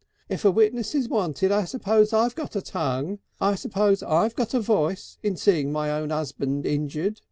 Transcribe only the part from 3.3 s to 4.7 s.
I suppose I got a